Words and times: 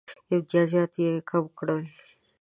امتیازات 0.33 0.91
یې 1.01 1.11
کم 1.29 1.43
کړي 1.57 1.73
ول. 1.77 1.85